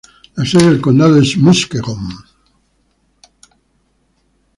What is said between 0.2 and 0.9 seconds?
La sede del